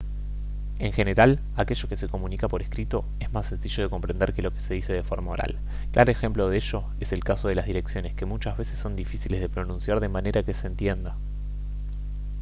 [0.79, 4.51] en general aquello que se comunica por escrito es más sencillo de comprender que lo
[4.51, 5.59] que se dice de forma oral
[5.91, 9.41] claro ejemplo de ello es el caso de las direcciones que muchas veces son difíciles
[9.41, 11.17] de pronunciar de manera que se entienda